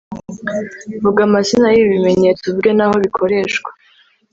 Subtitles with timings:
[1.03, 3.69] vuga amazina y'ibi bimenyetso uvuge n'ahobikoreshwa